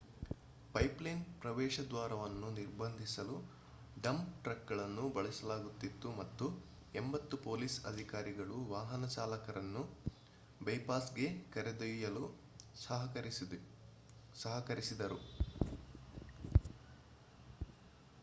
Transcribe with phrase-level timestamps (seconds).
[0.73, 3.35] pipeline ಪ್ರವೇಶದ್ವಾರವನ್ನು ನಿರ್ಬಂಧಿಸಲು
[3.97, 6.45] dump ಟ್ರಕ್ಗಳನ್ನು ಬಳಸಲಾಗುತ್ತಿತ್ತು ಮತ್ತು
[6.95, 9.83] 80 ಪೊಲೀಸ್ ಅಧಿಕಾರಿಗಳು ವಾಹನ ಚಾಲಕರನ್ನು
[10.61, 11.27] ಬೈಪಾಸ್ಗೆ
[11.53, 12.25] ಕರೆದೊಯ್ಯಲು
[14.35, 15.19] ಸಹಕರಿಸಿದರು